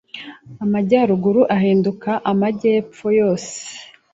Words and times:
Amajyaruguru 0.63 1.41
ahinduka 1.55 2.09
amajyepfo 2.31 3.05
yose 3.19 3.53